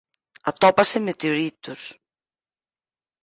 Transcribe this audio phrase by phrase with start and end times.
[0.51, 1.81] Atópase en meteoritos.